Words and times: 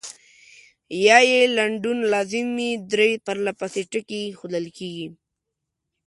یا 1.05 1.17
یې 1.31 1.41
لنډون 1.57 1.97
لازم 2.13 2.47
وي 2.57 2.71
درې 2.91 3.11
پرلپسې 3.25 3.81
ټکي 3.91 4.19
اېښودل 4.27 4.65
کیږي. 4.77 5.07